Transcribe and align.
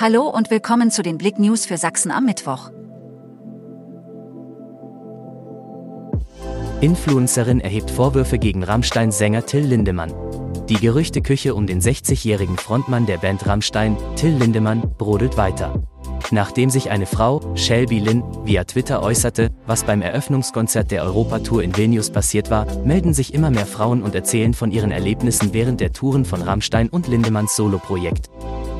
Hallo 0.00 0.28
und 0.28 0.48
willkommen 0.52 0.92
zu 0.92 1.02
den 1.02 1.18
Blick 1.18 1.40
News 1.40 1.66
für 1.66 1.76
Sachsen 1.76 2.12
am 2.12 2.24
Mittwoch. 2.24 2.70
Influencerin 6.80 7.60
erhebt 7.60 7.90
Vorwürfe 7.90 8.38
gegen 8.38 8.62
Rammstein-Sänger 8.62 9.44
Till 9.46 9.64
Lindemann. 9.64 10.14
Die 10.68 10.76
Gerüchteküche 10.76 11.52
um 11.52 11.66
den 11.66 11.80
60-jährigen 11.80 12.58
Frontmann 12.58 13.06
der 13.06 13.18
Band 13.18 13.44
Rammstein, 13.48 13.96
Till 14.14 14.36
Lindemann, 14.36 14.82
brodelt 14.98 15.36
weiter. 15.36 15.82
Nachdem 16.30 16.70
sich 16.70 16.92
eine 16.92 17.06
Frau, 17.06 17.40
Shelby 17.56 17.98
Lynn, 17.98 18.22
via 18.44 18.62
Twitter 18.62 19.02
äußerte, 19.02 19.50
was 19.66 19.82
beim 19.82 20.00
Eröffnungskonzert 20.00 20.92
der 20.92 21.02
Europatour 21.02 21.64
in 21.64 21.76
Vilnius 21.76 22.10
passiert 22.10 22.50
war, 22.50 22.66
melden 22.84 23.14
sich 23.14 23.34
immer 23.34 23.50
mehr 23.50 23.66
Frauen 23.66 24.04
und 24.04 24.14
erzählen 24.14 24.54
von 24.54 24.70
ihren 24.70 24.92
Erlebnissen 24.92 25.52
während 25.52 25.80
der 25.80 25.92
Touren 25.92 26.24
von 26.24 26.40
Rammstein 26.40 26.88
und 26.88 27.08
Lindemanns 27.08 27.56
Soloprojekt. 27.56 28.30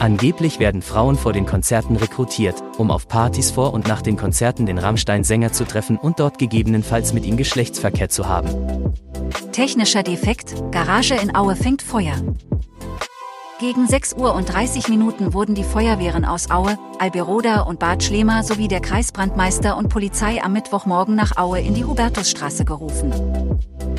Angeblich 0.00 0.58
werden 0.58 0.80
Frauen 0.80 1.18
vor 1.18 1.34
den 1.34 1.44
Konzerten 1.44 1.96
rekrutiert, 1.96 2.62
um 2.78 2.90
auf 2.90 3.06
Partys 3.06 3.50
vor 3.50 3.74
und 3.74 3.86
nach 3.86 4.00
den 4.00 4.16
Konzerten 4.16 4.64
den 4.64 4.78
Rammstein-Sänger 4.78 5.52
zu 5.52 5.64
treffen 5.64 5.98
und 5.98 6.20
dort 6.20 6.38
gegebenenfalls 6.38 7.12
mit 7.12 7.26
ihm 7.26 7.36
Geschlechtsverkehr 7.36 8.08
zu 8.08 8.26
haben. 8.26 8.94
Technischer 9.52 10.02
Defekt, 10.02 10.54
Garage 10.70 11.16
in 11.16 11.36
Aue 11.36 11.54
fängt 11.54 11.82
Feuer. 11.82 12.14
Gegen 13.60 13.86
6 13.86 14.14
Uhr 14.14 14.34
und 14.34 14.50
30 14.50 14.88
Minuten 14.88 15.34
wurden 15.34 15.54
die 15.54 15.64
Feuerwehren 15.64 16.24
aus 16.24 16.50
Aue, 16.50 16.78
Alberoda 16.98 17.60
und 17.60 17.78
Bad 17.78 18.02
Schlema 18.02 18.42
sowie 18.42 18.68
der 18.68 18.80
Kreisbrandmeister 18.80 19.76
und 19.76 19.90
Polizei 19.90 20.42
am 20.42 20.54
Mittwochmorgen 20.54 21.14
nach 21.14 21.36
Aue 21.36 21.60
in 21.60 21.74
die 21.74 21.84
Hubertusstraße 21.84 22.64
gerufen. 22.64 23.12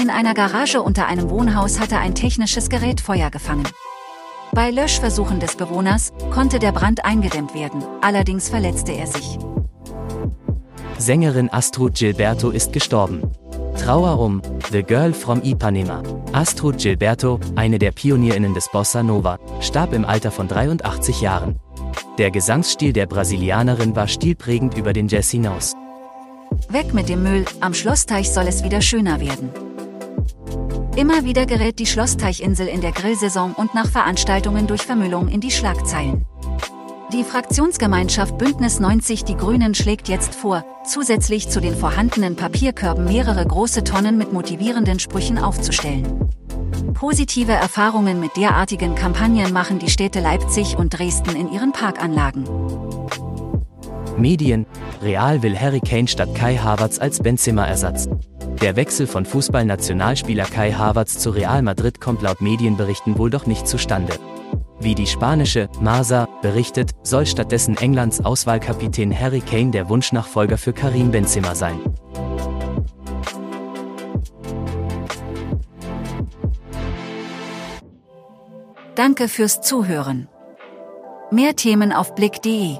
In 0.00 0.10
einer 0.10 0.34
Garage 0.34 0.80
unter 0.80 1.08
einem 1.08 1.28
Wohnhaus 1.28 1.80
hatte 1.80 1.98
ein 1.98 2.14
technisches 2.14 2.68
Gerät 2.68 3.00
Feuer 3.00 3.32
gefangen. 3.32 3.66
Bei 4.58 4.72
Löschversuchen 4.72 5.38
des 5.38 5.54
Bewohners 5.54 6.12
konnte 6.32 6.58
der 6.58 6.72
Brand 6.72 7.04
eingedämmt 7.04 7.54
werden, 7.54 7.80
allerdings 8.00 8.48
verletzte 8.48 8.90
er 8.90 9.06
sich. 9.06 9.38
Sängerin 10.98 11.48
Astrud 11.48 11.94
Gilberto 11.94 12.50
ist 12.50 12.72
gestorben. 12.72 13.22
Trauer 13.78 14.18
um 14.18 14.42
The 14.72 14.82
Girl 14.82 15.12
from 15.12 15.42
Ipanema. 15.44 16.02
Astrud 16.32 16.78
Gilberto, 16.78 17.38
eine 17.54 17.78
der 17.78 17.92
Pionierinnen 17.92 18.52
des 18.52 18.68
Bossa 18.68 19.04
Nova, 19.04 19.38
starb 19.60 19.92
im 19.92 20.04
Alter 20.04 20.32
von 20.32 20.48
83 20.48 21.20
Jahren. 21.20 21.60
Der 22.18 22.32
Gesangsstil 22.32 22.92
der 22.92 23.06
Brasilianerin 23.06 23.94
war 23.94 24.08
stilprägend 24.08 24.76
über 24.76 24.92
den 24.92 25.06
Jazz 25.06 25.30
hinaus. 25.30 25.74
Weg 26.68 26.92
mit 26.94 27.08
dem 27.08 27.22
Müll, 27.22 27.44
am 27.60 27.74
Schlossteich 27.74 28.32
soll 28.32 28.48
es 28.48 28.64
wieder 28.64 28.80
schöner 28.80 29.20
werden. 29.20 29.67
Immer 30.98 31.22
wieder 31.22 31.46
gerät 31.46 31.78
die 31.78 31.86
Schlossteichinsel 31.86 32.66
in 32.66 32.80
der 32.80 32.90
Grillsaison 32.90 33.52
und 33.52 33.72
nach 33.72 33.88
Veranstaltungen 33.88 34.66
durch 34.66 34.82
Vermüllung 34.82 35.28
in 35.28 35.40
die 35.40 35.52
Schlagzeilen. 35.52 36.26
Die 37.12 37.22
Fraktionsgemeinschaft 37.22 38.36
Bündnis 38.36 38.80
90 38.80 39.22
Die 39.22 39.36
Grünen 39.36 39.76
schlägt 39.76 40.08
jetzt 40.08 40.34
vor, 40.34 40.64
zusätzlich 40.84 41.48
zu 41.48 41.60
den 41.60 41.76
vorhandenen 41.76 42.34
Papierkörben 42.34 43.04
mehrere 43.04 43.46
große 43.46 43.84
Tonnen 43.84 44.18
mit 44.18 44.32
motivierenden 44.32 44.98
Sprüchen 44.98 45.38
aufzustellen. 45.38 46.30
Positive 46.94 47.52
Erfahrungen 47.52 48.18
mit 48.18 48.36
derartigen 48.36 48.96
Kampagnen 48.96 49.52
machen 49.52 49.78
die 49.78 49.90
Städte 49.90 50.18
Leipzig 50.18 50.76
und 50.76 50.98
Dresden 50.98 51.36
in 51.36 51.52
ihren 51.52 51.70
Parkanlagen. 51.70 52.42
Medien, 54.16 54.66
Real 55.00 55.44
will 55.44 55.56
Harry 55.56 55.78
Kane 55.78 56.08
statt 56.08 56.34
Kai 56.34 56.56
Havertz 56.56 56.98
als 56.98 57.20
Benzema-Ersatz. 57.20 58.08
Der 58.60 58.74
Wechsel 58.74 59.06
von 59.06 59.24
Fußballnationalspieler 59.24 60.44
Kai 60.44 60.72
Havertz 60.72 61.18
zu 61.18 61.30
Real 61.30 61.62
Madrid 61.62 62.00
kommt 62.00 62.22
laut 62.22 62.40
Medienberichten 62.40 63.16
wohl 63.16 63.30
doch 63.30 63.46
nicht 63.46 63.68
zustande. 63.68 64.14
Wie 64.80 64.96
die 64.96 65.06
spanische 65.06 65.68
Marsa 65.80 66.26
berichtet, 66.42 66.90
soll 67.04 67.24
stattdessen 67.26 67.76
Englands 67.76 68.24
Auswahlkapitän 68.24 69.16
Harry 69.16 69.40
Kane 69.40 69.70
der 69.70 69.88
Wunschnachfolger 69.88 70.58
für 70.58 70.72
Karim 70.72 71.12
Benzema 71.12 71.54
sein. 71.54 71.78
Danke 78.96 79.28
fürs 79.28 79.60
Zuhören. 79.60 80.28
Mehr 81.30 81.54
Themen 81.54 81.92
auf 81.92 82.16
blick.de 82.16 82.78